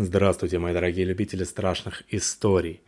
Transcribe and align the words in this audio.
Здравствуйте, 0.00 0.60
мои 0.60 0.72
дорогие 0.72 1.04
любители 1.04 1.42
страшных 1.42 2.04
историй. 2.14 2.82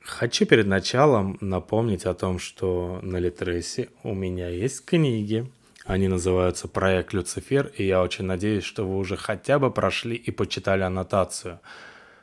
Хочу 0.00 0.44
перед 0.44 0.66
началом 0.66 1.38
напомнить 1.40 2.04
о 2.04 2.14
том, 2.14 2.40
что 2.40 2.98
на 3.02 3.18
Литресе 3.18 3.90
у 4.02 4.12
меня 4.12 4.48
есть 4.48 4.84
книги. 4.84 5.48
Они 5.84 6.08
называются 6.08 6.66
«Проект 6.66 7.12
Люцифер», 7.12 7.70
и 7.76 7.86
я 7.86 8.02
очень 8.02 8.24
надеюсь, 8.24 8.64
что 8.64 8.84
вы 8.84 8.98
уже 8.98 9.16
хотя 9.16 9.60
бы 9.60 9.70
прошли 9.70 10.16
и 10.16 10.32
почитали 10.32 10.82
аннотацию. 10.82 11.60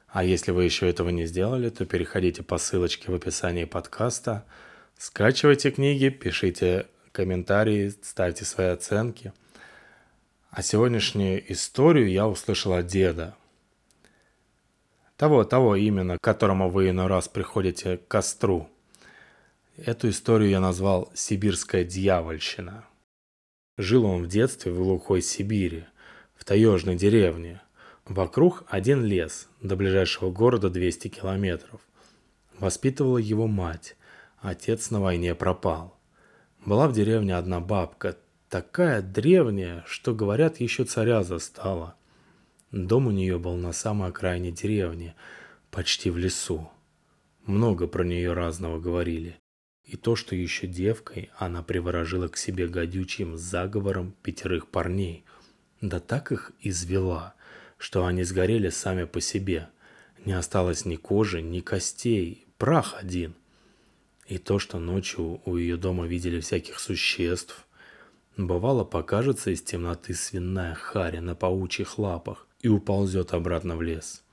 А 0.10 0.26
если 0.26 0.52
вы 0.52 0.66
еще 0.66 0.89
этого 0.89 1.08
не 1.08 1.28
сделали, 1.28 1.70
то 1.70 1.86
переходите 1.86 2.44
по 2.44 2.58
ссылочке 2.58 3.10
в 3.10 3.16
описании 3.16 3.64
подкаста, 3.64 4.44
скачивайте 4.98 5.71
книги, 5.71 6.10
пишите 6.10 6.88
комментарии, 7.14 7.94
ставьте 8.04 8.44
свои 8.44 8.68
оценки– 8.68 9.32
а 10.58 10.64
сегодняшнюю 10.64 11.52
историю 11.54 12.10
я 12.10 12.28
услышал 12.28 12.74
от 12.74 12.88
деда. 12.88 13.36
Того, 15.15 15.43
того 15.43 15.75
именно, 15.75 16.18
к 16.18 16.21
которому 16.21 16.71
вы 16.71 16.89
иной 16.89 17.06
раз 17.06 17.28
приходите 17.28 17.98
к 17.98 18.07
костру. 18.07 18.68
Эту 19.78 20.10
историю 20.10 20.50
я 20.50 20.60
назвал 20.60 21.12
«Сибирская 21.14 21.84
дьявольщина». 21.84 22.86
Жил 23.78 24.06
он 24.06 24.24
в 24.24 24.28
детстве 24.28 24.71
в 24.71 24.78
глухой 24.78 25.21
Сибири, 25.21 25.86
в 26.34 26.43
таежной 26.43 26.96
деревне. 26.96 27.62
Вокруг 28.06 28.64
один 28.68 29.04
лес, 29.04 29.50
до 29.62 29.76
ближайшего 29.76 30.32
города 30.32 30.71
200 30.71 31.10
километров. 31.10 31.82
Воспитывала 32.58 33.20
его 33.20 33.45
мать, 33.45 33.95
отец 34.39 34.89
на 34.89 35.02
войне 35.02 35.36
пропал. 35.36 35.95
Была 36.66 36.88
в 36.88 36.94
деревне 36.94 37.36
одна 37.36 37.59
бабка, 37.59 38.17
Такая 38.50 39.02
древняя, 39.02 39.83
что, 39.88 40.16
говорят, 40.16 40.61
еще 40.61 40.86
царя 40.86 41.23
застала. 41.23 41.95
Дом 42.72 43.08
у 43.08 43.11
нее 43.11 43.38
был 43.39 43.56
на 43.56 43.73
самой 43.73 44.09
окраине 44.09 44.52
деревни, 44.52 45.16
почти 45.70 46.09
в 46.09 46.17
лесу. 46.17 46.70
Много 47.45 47.88
про 47.88 48.06
нее 48.06 48.31
разного 48.31 48.80
говорили. 48.80 49.38
И 49.84 49.98
то, 49.98 50.16
что 50.16 50.34
еще 50.34 50.66
девкой 50.66 51.30
она 51.38 51.62
приворожила 51.62 52.30
к 52.30 52.38
себе 52.38 52.68
гадючим 52.68 53.38
заговором 53.38 54.14
пятерых 54.22 54.68
парней. 54.68 55.25
Да 55.81 56.00
так 56.00 56.31
их 56.31 56.53
извела, 56.62 57.36
что 57.78 58.06
они 58.06 58.23
сгорели 58.23 58.70
сами 58.70 59.03
по 59.03 59.20
себе. 59.20 59.70
Не 60.23 60.34
осталось 60.34 60.86
ни 60.86 60.95
кожи, 60.95 61.42
ни 61.42 61.59
костей, 61.59 62.48
прах 62.58 62.95
один. 62.98 63.34
И 64.25 64.38
то, 64.38 64.58
что 64.58 64.80
ночью 64.80 65.42
у 65.45 65.58
ее 65.58 65.78
дома 65.78 66.06
видели 66.06 66.40
всяких 66.40 66.80
существ, 66.80 67.67
Бывало, 68.38 68.84
покажется 68.84 69.50
из 69.50 69.64
темноты 69.64 70.14
свиная 70.14 70.76
харя 70.76 71.22
на 71.22 71.34
паучьих 71.34 71.98
лапах 71.98 72.46
и 72.62 72.68
уползет 72.68 73.34
обратно 73.34 73.76
в 73.76 73.82
лес. 73.82 74.24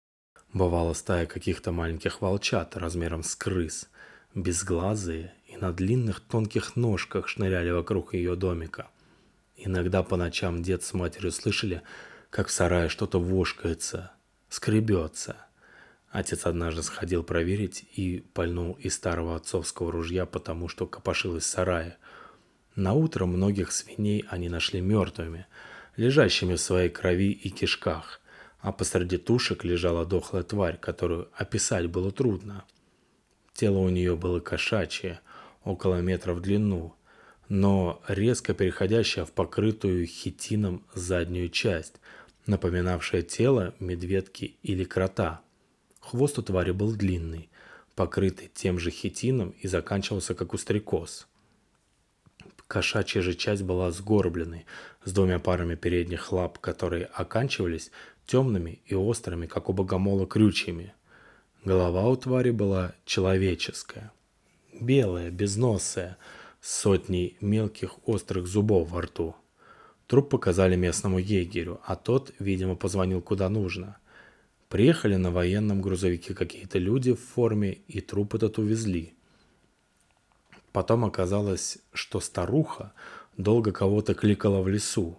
Бывало 0.52 0.92
стая 0.92 1.24
каких-то 1.24 1.72
маленьких 1.72 2.20
волчат 2.20 2.76
размером 2.76 3.22
с 3.22 3.34
крыс, 3.34 3.88
безглазые 4.34 5.32
и 5.46 5.56
на 5.56 5.72
длинных 5.72 6.20
тонких 6.20 6.76
ножках 6.76 7.28
шныряли 7.28 7.70
вокруг 7.70 8.12
ее 8.12 8.36
домика. 8.36 8.88
Иногда 9.56 10.02
по 10.02 10.18
ночам 10.18 10.62
дед 10.62 10.82
с 10.82 10.92
матерью 10.92 11.32
слышали, 11.32 11.80
как 12.28 12.48
в 12.48 12.52
сарае 12.52 12.90
что-то 12.90 13.18
вошкается, 13.18 14.12
скребется. 14.50 15.36
Отец 16.10 16.44
однажды 16.44 16.82
сходил 16.82 17.22
проверить 17.22 17.86
и 17.94 18.20
пальнул 18.34 18.74
из 18.74 18.96
старого 18.96 19.34
отцовского 19.34 19.90
ружья, 19.90 20.26
потому 20.26 20.68
что 20.68 20.86
копошилось 20.86 21.44
в 21.44 21.48
сарае– 21.48 21.96
на 22.76 22.92
утро 22.92 23.26
многих 23.26 23.72
свиней 23.72 24.24
они 24.28 24.48
нашли 24.48 24.80
мертвыми, 24.80 25.46
лежащими 25.96 26.54
в 26.54 26.60
своей 26.60 26.90
крови 26.90 27.30
и 27.30 27.50
кишках, 27.50 28.20
а 28.60 28.72
посреди 28.72 29.16
тушек 29.16 29.64
лежала 29.64 30.04
дохлая 30.04 30.42
тварь, 30.42 30.78
которую 30.78 31.28
описать 31.34 31.86
было 31.86 32.10
трудно. 32.10 32.64
Тело 33.52 33.78
у 33.78 33.88
нее 33.88 34.16
было 34.16 34.40
кошачье, 34.40 35.20
около 35.62 36.00
метра 36.00 36.34
в 36.34 36.40
длину, 36.40 36.94
но 37.48 38.02
резко 38.08 38.54
переходящее 38.54 39.24
в 39.24 39.32
покрытую 39.32 40.06
хитином 40.06 40.84
заднюю 40.94 41.50
часть, 41.50 42.00
напоминавшее 42.46 43.22
тело 43.22 43.74
медведки 43.78 44.56
или 44.62 44.84
крота. 44.84 45.42
Хвост 46.00 46.38
у 46.38 46.42
твари 46.42 46.72
был 46.72 46.94
длинный, 46.94 47.48
покрытый 47.94 48.50
тем 48.52 48.78
же 48.78 48.90
хитином 48.90 49.54
и 49.60 49.68
заканчивался 49.68 50.34
как 50.34 50.54
у 50.54 50.58
стрекоз. 50.58 51.28
Кошачья 52.66 53.20
же 53.20 53.34
часть 53.34 53.62
была 53.62 53.90
сгорбленной, 53.90 54.64
с 55.04 55.12
двумя 55.12 55.38
парами 55.38 55.74
передних 55.74 56.32
лап, 56.32 56.58
которые 56.58 57.04
оканчивались 57.06 57.90
темными 58.26 58.80
и 58.86 58.94
острыми, 58.94 59.46
как 59.46 59.68
у 59.68 59.72
богомола, 59.72 60.26
крючьями. 60.26 60.94
Голова 61.64 62.08
у 62.08 62.16
твари 62.16 62.50
была 62.50 62.94
человеческая, 63.04 64.12
белая, 64.80 65.30
безносая, 65.30 66.16
с 66.60 66.80
сотней 66.80 67.36
мелких 67.40 68.06
острых 68.08 68.46
зубов 68.46 68.90
во 68.90 69.02
рту. 69.02 69.36
Труп 70.06 70.30
показали 70.30 70.76
местному 70.76 71.18
егерю, 71.18 71.80
а 71.84 71.96
тот, 71.96 72.32
видимо, 72.38 72.76
позвонил 72.76 73.20
куда 73.20 73.48
нужно. 73.48 73.98
Приехали 74.68 75.16
на 75.16 75.30
военном 75.30 75.82
грузовике 75.82 76.34
какие-то 76.34 76.78
люди 76.78 77.12
в 77.12 77.20
форме 77.20 77.78
и 77.88 78.00
труп 78.00 78.34
этот 78.34 78.58
увезли. 78.58 79.14
Потом 80.74 81.04
оказалось, 81.04 81.78
что 81.92 82.18
старуха 82.18 82.94
долго 83.36 83.70
кого-то 83.70 84.12
кликала 84.12 84.60
в 84.60 84.66
лесу, 84.66 85.16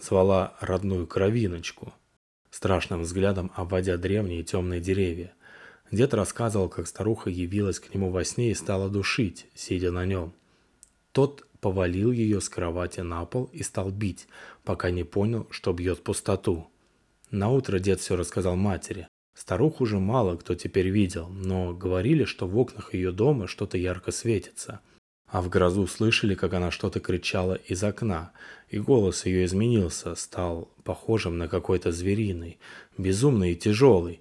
звала 0.00 0.56
родную 0.60 1.08
кровиночку, 1.08 1.92
страшным 2.52 3.02
взглядом 3.02 3.50
обводя 3.56 3.96
древние 3.96 4.44
темные 4.44 4.80
деревья. 4.80 5.34
Дед 5.90 6.14
рассказывал, 6.14 6.68
как 6.68 6.86
старуха 6.86 7.28
явилась 7.28 7.80
к 7.80 7.92
нему 7.92 8.10
во 8.10 8.22
сне 8.22 8.52
и 8.52 8.54
стала 8.54 8.88
душить, 8.88 9.48
сидя 9.56 9.90
на 9.90 10.06
нем. 10.06 10.32
Тот 11.10 11.44
повалил 11.60 12.12
ее 12.12 12.40
с 12.40 12.48
кровати 12.48 13.00
на 13.00 13.24
пол 13.24 13.50
и 13.52 13.64
стал 13.64 13.90
бить, 13.90 14.28
пока 14.62 14.92
не 14.92 15.02
понял, 15.02 15.48
что 15.50 15.72
бьет 15.72 16.04
пустоту. 16.04 16.70
На 17.32 17.50
утро 17.50 17.80
дед 17.80 17.98
все 17.98 18.14
рассказал 18.14 18.54
матери. 18.54 19.08
Старуху 19.34 19.82
уже 19.82 19.98
мало 19.98 20.36
кто 20.36 20.54
теперь 20.54 20.88
видел, 20.88 21.28
но 21.28 21.74
говорили, 21.74 22.24
что 22.24 22.46
в 22.46 22.56
окнах 22.56 22.94
ее 22.94 23.10
дома 23.10 23.48
что-то 23.48 23.76
ярко 23.76 24.12
светится. 24.12 24.80
А 25.26 25.42
в 25.42 25.48
грозу 25.48 25.88
слышали, 25.88 26.36
как 26.36 26.54
она 26.54 26.70
что-то 26.70 27.00
кричала 27.00 27.54
из 27.54 27.82
окна, 27.82 28.30
и 28.68 28.78
голос 28.78 29.26
ее 29.26 29.44
изменился, 29.44 30.14
стал 30.14 30.68
похожим 30.84 31.36
на 31.38 31.48
какой-то 31.48 31.90
звериный, 31.90 32.58
безумный 32.96 33.52
и 33.52 33.56
тяжелый. 33.56 34.20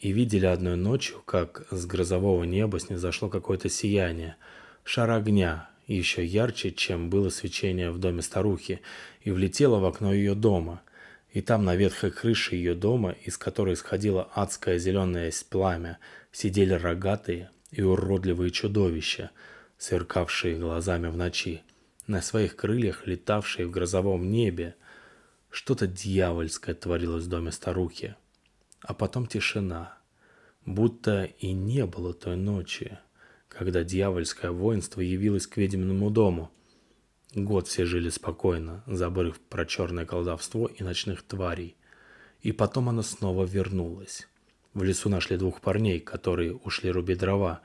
И 0.00 0.12
видели 0.12 0.46
одной 0.46 0.76
ночью, 0.76 1.20
как 1.26 1.66
с 1.70 1.84
грозового 1.84 2.44
неба 2.44 2.80
снизошло 2.80 3.28
какое-то 3.28 3.68
сияние, 3.68 4.36
шар 4.84 5.10
огня, 5.10 5.68
еще 5.86 6.24
ярче, 6.24 6.70
чем 6.70 7.10
было 7.10 7.28
свечение 7.28 7.90
в 7.90 7.98
доме 7.98 8.22
старухи, 8.22 8.80
и 9.22 9.30
влетело 9.30 9.78
в 9.80 9.84
окно 9.84 10.14
ее 10.14 10.34
дома– 10.34 10.80
и 11.32 11.42
там 11.42 11.64
на 11.64 11.76
ветхой 11.76 12.10
крыше 12.10 12.56
ее 12.56 12.74
дома, 12.74 13.12
из 13.12 13.38
которой 13.38 13.76
сходило 13.76 14.28
адское 14.34 14.78
зеленое 14.78 15.32
пламя, 15.48 15.98
сидели 16.32 16.74
рогатые 16.74 17.50
и 17.70 17.82
уродливые 17.82 18.50
чудовища, 18.50 19.30
сверкавшие 19.78 20.58
глазами 20.58 21.06
в 21.08 21.16
ночи, 21.16 21.62
на 22.06 22.20
своих 22.20 22.56
крыльях 22.56 23.06
летавшие 23.06 23.66
в 23.66 23.70
грозовом 23.70 24.30
небе. 24.30 24.74
Что-то 25.50 25.86
дьявольское 25.86 26.74
творилось 26.74 27.24
в 27.24 27.28
доме 27.28 27.52
старухи. 27.52 28.16
А 28.80 28.94
потом 28.94 29.26
тишина, 29.26 29.98
будто 30.64 31.24
и 31.24 31.52
не 31.52 31.86
было 31.86 32.12
той 32.12 32.36
ночи, 32.36 32.98
когда 33.48 33.84
дьявольское 33.84 34.50
воинство 34.50 35.00
явилось 35.00 35.46
к 35.46 35.56
ведьминому 35.56 36.10
дому– 36.10 36.50
Год 37.34 37.68
все 37.68 37.84
жили 37.84 38.08
спокойно, 38.08 38.82
забыв 38.88 39.38
про 39.38 39.64
черное 39.64 40.04
колдовство 40.04 40.66
и 40.66 40.82
ночных 40.82 41.22
тварей. 41.22 41.76
И 42.42 42.50
потом 42.50 42.88
оно 42.88 43.02
снова 43.02 43.44
вернулось. 43.44 44.26
В 44.74 44.82
лесу 44.82 45.08
нашли 45.08 45.36
двух 45.36 45.60
парней, 45.60 46.00
которые 46.00 46.56
ушли 46.56 46.90
рубить 46.90 47.18
дрова. 47.18 47.60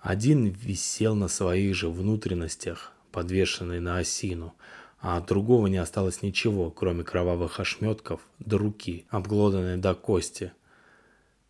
Один 0.00 0.46
висел 0.46 1.14
на 1.14 1.28
своих 1.28 1.76
же 1.76 1.88
внутренностях, 1.88 2.92
подвешенный 3.12 3.78
на 3.78 3.98
осину, 3.98 4.54
а 5.00 5.18
от 5.18 5.26
другого 5.26 5.68
не 5.68 5.76
осталось 5.76 6.22
ничего, 6.22 6.72
кроме 6.72 7.04
кровавых 7.04 7.60
ошметков 7.60 8.20
до 8.40 8.58
руки, 8.58 9.06
обглоданной 9.10 9.76
до 9.76 9.94
кости. 9.94 10.50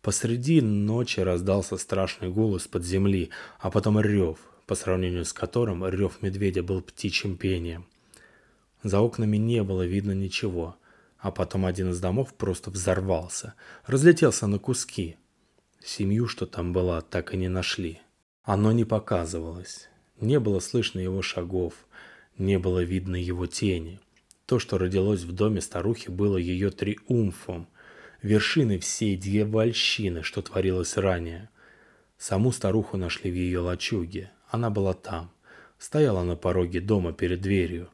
Посреди 0.03 0.61
ночи 0.61 1.19
раздался 1.19 1.77
страшный 1.77 2.29
гул 2.29 2.55
из-под 2.57 2.85
земли, 2.85 3.31
а 3.59 3.71
потом 3.71 3.99
рев, 3.99 4.37
по 4.69 4.75
сравнению 4.75 5.25
с 5.25 5.33
которым 5.33 5.83
рев 5.87 6.21
медведя 6.21 6.61
был 6.61 6.83
птичьим 6.83 7.37
пением. 7.37 7.87
За 8.83 8.99
окнами 8.99 9.35
не 9.35 9.63
было 9.63 9.83
видно 9.83 10.11
ничего, 10.11 10.75
а 11.17 11.31
потом 11.31 11.65
один 11.65 11.89
из 11.89 11.99
домов 11.99 12.35
просто 12.35 12.69
взорвался, 12.69 13.55
разлетелся 13.87 14.45
на 14.45 14.59
куски. 14.59 15.17
Семью, 15.83 16.27
что 16.27 16.45
там 16.45 16.71
была, 16.71 17.01
так 17.01 17.33
и 17.33 17.37
не 17.37 17.47
нашли. 17.47 17.99
Оно 18.43 18.71
не 18.71 18.85
показывалось. 18.85 19.89
Не 20.21 20.39
было 20.39 20.59
слышно 20.59 20.99
его 20.99 21.23
шагов, 21.23 21.73
не 22.37 22.59
было 22.59 22.83
видно 22.83 23.15
его 23.15 23.47
тени. 23.47 23.99
То, 24.45 24.59
что 24.59 24.77
родилось 24.77 25.23
в 25.23 25.31
доме 25.31 25.61
старухи, 25.61 26.11
было 26.11 26.37
ее 26.37 26.69
триумфом. 26.69 27.67
вершины 28.21 28.77
всей 28.77 29.17
дьявольщины, 29.17 30.21
что 30.21 30.43
творилось 30.43 30.95
ранее. 30.95 31.49
Саму 32.19 32.51
старуху 32.51 32.97
нашли 32.97 33.31
в 33.31 33.35
ее 33.35 33.61
лачуге. 33.61 34.29
Она 34.49 34.69
была 34.69 34.93
там. 34.93 35.31
Стояла 35.77 36.23
на 36.23 36.35
пороге 36.35 36.81
дома 36.81 37.13
перед 37.13 37.41
дверью. 37.41 37.89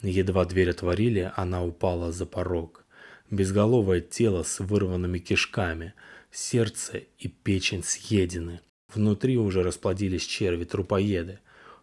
Едва 0.00 0.44
дверь 0.44 0.70
отворили, 0.70 1.30
она 1.36 1.64
упала 1.64 2.10
за 2.10 2.26
порог. 2.26 2.84
Безголовое 3.30 4.00
тело 4.00 4.42
с 4.42 4.58
вырванными 4.58 5.18
кишками, 5.18 5.94
сердце 6.30 7.02
и 7.18 7.28
печень 7.28 7.84
съедены. 7.84 8.60
Внутри 8.92 9.38
уже 9.38 9.62
расплодились 9.62 10.26
черви-трупоеды. 10.26 11.38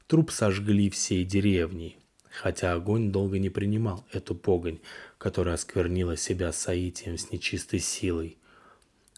Труп 0.07 0.31
сожгли 0.31 0.89
всей 0.89 1.23
деревней, 1.23 1.97
хотя 2.29 2.73
огонь 2.73 3.11
долго 3.11 3.39
не 3.39 3.49
принимал 3.49 4.05
эту 4.11 4.35
погонь, 4.35 4.79
которая 5.17 5.55
осквернила 5.55 6.17
себя 6.17 6.51
соитием 6.51 7.17
с 7.17 7.31
нечистой 7.31 7.79
силой. 7.79 8.37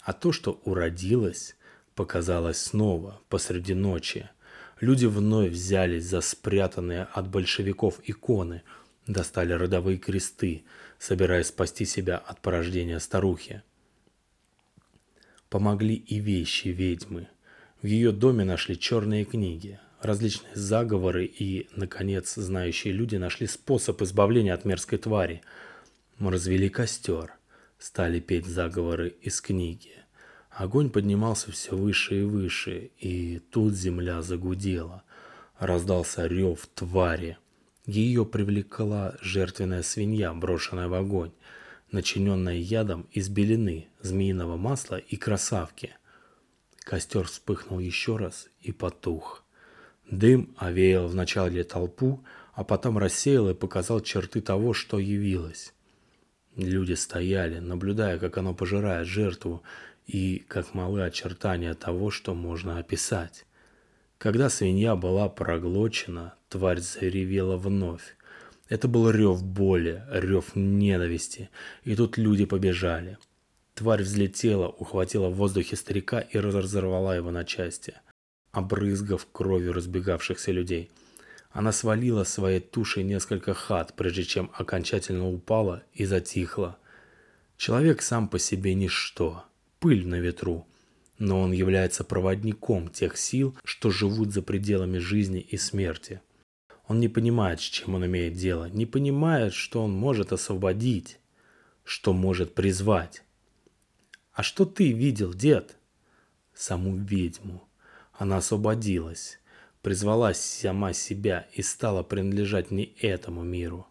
А 0.03 0.13
то, 0.13 0.31
что 0.31 0.61
уродилось, 0.63 1.55
показалось 1.95 2.61
снова 2.61 3.21
посреди 3.29 3.73
ночи. 3.73 4.29
Люди 4.81 5.05
вновь 5.05 5.51
взялись 5.51 6.05
за 6.05 6.21
спрятанные 6.21 7.03
от 7.13 7.29
большевиков 7.29 7.99
иконы, 8.03 8.63
достали 9.05 9.53
родовые 9.53 9.99
кресты, 9.99 10.63
собираясь 10.97 11.47
спасти 11.47 11.85
себя 11.85 12.17
от 12.17 12.41
порождения 12.41 12.99
старухи. 12.99 13.61
Помогли 15.49 15.93
и 15.93 16.19
вещи 16.19 16.69
ведьмы. 16.69 17.27
В 17.83 17.85
ее 17.85 18.11
доме 18.11 18.43
нашли 18.43 18.77
черные 18.77 19.23
книги, 19.23 19.79
различные 20.01 20.55
заговоры 20.55 21.25
и, 21.25 21.69
наконец, 21.75 22.33
знающие 22.33 22.91
люди 22.91 23.17
нашли 23.17 23.45
способ 23.45 24.01
избавления 24.01 24.55
от 24.55 24.65
мерзкой 24.65 24.97
твари. 24.97 25.43
Мы 26.17 26.31
развели 26.31 26.69
костер, 26.69 27.35
стали 27.77 28.19
петь 28.19 28.47
заговоры 28.47 29.09
из 29.21 29.41
книги. 29.41 30.00
Огонь 30.51 30.89
поднимался 30.89 31.51
все 31.51 31.75
выше 31.75 32.21
и 32.21 32.23
выше, 32.23 32.91
и 32.99 33.39
тут 33.51 33.73
земля 33.73 34.21
загудела. 34.21 35.03
Раздался 35.57 36.27
рев 36.27 36.67
твари. 36.75 37.37
Ее 37.85 38.25
привлекла 38.25 39.15
жертвенная 39.21 39.81
свинья, 39.81 40.33
брошенная 40.33 40.87
в 40.87 40.93
огонь, 40.93 41.31
начиненная 41.91 42.57
ядом 42.57 43.07
из 43.11 43.29
белины, 43.29 43.87
змеиного 44.01 44.57
масла 44.57 44.97
и 44.97 45.15
красавки. 45.15 45.95
Костер 46.79 47.25
вспыхнул 47.25 47.79
еще 47.79 48.17
раз 48.17 48.49
и 48.61 48.71
потух. 48.71 49.43
Дым 50.09 50.53
овеял 50.57 51.07
вначале 51.07 51.63
толпу, 51.63 52.23
а 52.53 52.65
потом 52.65 52.97
рассеял 52.97 53.49
и 53.49 53.53
показал 53.53 54.01
черты 54.01 54.41
того, 54.41 54.73
что 54.73 54.99
явилось. 54.99 55.73
Люди 56.57 56.93
стояли, 56.93 57.59
наблюдая, 57.59 58.19
как 58.19 58.37
оно 58.37 58.53
пожирает 58.53 59.07
жертву, 59.07 59.63
и 60.11 60.43
как 60.47 60.73
малы 60.73 61.03
очертания 61.03 61.73
того, 61.73 62.11
что 62.11 62.33
можно 62.33 62.77
описать. 62.79 63.45
Когда 64.17 64.49
свинья 64.49 64.95
была 64.95 65.29
проглочена, 65.29 66.35
тварь 66.49 66.79
заревела 66.79 67.57
вновь. 67.57 68.17
Это 68.67 68.87
был 68.87 69.09
рев 69.09 69.43
боли, 69.43 70.03
рев 70.11 70.55
ненависти, 70.55 71.49
и 71.83 71.95
тут 71.95 72.17
люди 72.17 72.45
побежали. 72.45 73.17
Тварь 73.73 74.03
взлетела, 74.03 74.67
ухватила 74.67 75.29
в 75.29 75.35
воздухе 75.35 75.75
старика 75.75 76.19
и 76.19 76.37
разорвала 76.37 77.15
его 77.15 77.31
на 77.31 77.45
части– 77.45 77.95
обрызгав 78.51 79.27
кровью 79.31 79.73
разбегавшихся 79.73 80.51
людей. 80.51 80.91
Она 81.51 81.71
свалила 81.71 82.23
своей 82.23 82.59
тушей 82.59 83.03
несколько 83.03 83.53
хат, 83.53 83.93
прежде 83.95 84.23
чем 84.23 84.51
окончательно 84.53 85.27
упала 85.27 85.83
и 85.93 86.05
затихла. 86.05 86.77
Человек 87.57 88.01
сам 88.01 88.27
по 88.27 88.39
себе 88.39 88.73
ничто, 88.73 89.43
пыль 89.81 90.07
на 90.07 90.19
ветру, 90.19 90.67
но 91.17 91.41
он 91.41 91.51
является 91.51 92.03
проводником 92.03 92.87
тех 92.87 93.17
сил, 93.17 93.57
что 93.63 93.89
живут 93.89 94.31
за 94.31 94.43
пределами 94.43 94.99
жизни 94.99 95.41
и 95.41 95.57
смерти. 95.57 96.21
Он 96.87 96.99
не 96.99 97.09
понимает, 97.09 97.59
с 97.59 97.63
чем 97.63 97.95
он 97.95 98.05
имеет 98.05 98.33
дело, 98.33 98.69
не 98.69 98.85
понимает, 98.85 99.53
что 99.53 99.83
он 99.83 99.91
может 99.91 100.31
освободить, 100.31 101.19
что 101.83 102.13
может 102.13 102.53
призвать. 102.53 103.23
А 104.33 104.43
что 104.43 104.65
ты 104.65 104.91
видел, 104.91 105.33
дед? 105.33 105.75
Саму 106.53 106.95
ведьму, 106.95 107.67
она 108.13 108.37
освободилась, 108.37 109.39
призвала 109.81 110.33
сама 110.35 110.93
себя 110.93 111.47
и 111.53 111.63
стала 111.63 112.03
принадлежать 112.03 112.69
не 112.69 112.93
этому 113.01 113.41
миру. 113.41 113.87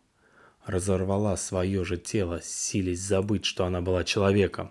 Разорвала 0.64 1.36
свое 1.36 1.84
же 1.84 1.96
тело, 1.96 2.40
силясь 2.42 3.00
забыть, 3.00 3.44
что 3.44 3.64
она 3.64 3.80
была 3.80 4.04
человеком. 4.04 4.70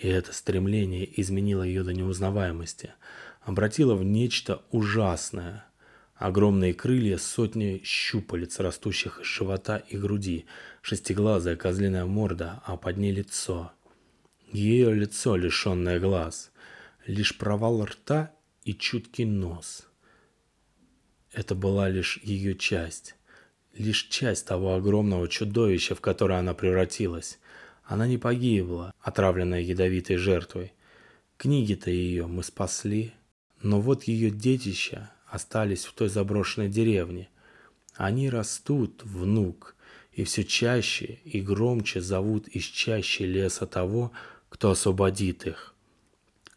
И 0.00 0.08
это 0.08 0.32
стремление 0.32 1.08
изменило 1.20 1.62
ее 1.62 1.82
до 1.82 1.92
неузнаваемости, 1.92 2.94
обратило 3.42 3.94
в 3.94 4.02
нечто 4.02 4.62
ужасное. 4.70 5.66
Огромные 6.14 6.72
крылья, 6.72 7.18
сотни 7.18 7.82
щупалец, 7.84 8.60
растущих 8.60 9.20
из 9.20 9.26
живота 9.26 9.76
и 9.76 9.98
груди, 9.98 10.46
шестиглазая 10.80 11.56
козлиная 11.56 12.06
морда, 12.06 12.62
а 12.64 12.78
под 12.78 12.96
ней 12.96 13.12
лицо. 13.12 13.72
Ее 14.50 14.94
лицо, 14.94 15.36
лишенное 15.36 16.00
глаз. 16.00 16.50
Лишь 17.06 17.36
провал 17.36 17.84
рта 17.84 18.32
и 18.64 18.72
чуткий 18.72 19.26
нос. 19.26 19.86
Это 21.32 21.54
была 21.54 21.90
лишь 21.90 22.20
ее 22.22 22.54
часть, 22.54 23.16
лишь 23.74 24.04
часть 24.08 24.46
того 24.46 24.76
огромного 24.76 25.28
чудовища, 25.28 25.94
в 25.94 26.00
которое 26.00 26.38
она 26.38 26.54
превратилась. 26.54 27.38
Она 27.90 28.06
не 28.06 28.18
погибла, 28.18 28.94
отравленная 29.00 29.62
ядовитой 29.62 30.14
жертвой. 30.14 30.72
Книги-то 31.36 31.90
ее 31.90 32.28
мы 32.28 32.44
спасли, 32.44 33.12
но 33.62 33.80
вот 33.80 34.04
ее 34.04 34.30
детища 34.30 35.10
остались 35.26 35.86
в 35.86 35.92
той 35.94 36.08
заброшенной 36.08 36.68
деревне. 36.68 37.28
Они 37.96 38.30
растут, 38.30 39.02
внук, 39.02 39.74
и 40.12 40.22
все 40.22 40.44
чаще 40.44 41.18
и 41.24 41.40
громче 41.40 42.00
зовут 42.00 42.46
из 42.46 42.62
чаще 42.62 43.26
леса 43.26 43.66
того, 43.66 44.12
кто 44.48 44.70
освободит 44.70 45.48
их 45.48 45.74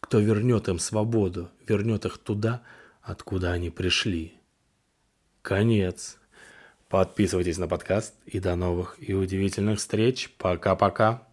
кто 0.04 0.20
вернет 0.20 0.68
им 0.68 0.78
свободу, 0.78 1.50
вернет 1.66 2.04
их 2.04 2.18
туда, 2.18 2.62
откуда 3.00 3.52
они 3.52 3.70
пришли. 3.70 4.34
Конец. 5.40 6.18
Подписывайтесь 6.94 7.58
на 7.58 7.66
подкаст 7.66 8.14
и 8.24 8.38
до 8.38 8.54
новых 8.54 8.94
и 9.00 9.14
удивительных 9.14 9.80
встреч. 9.80 10.30
Пока-пока. 10.38 11.26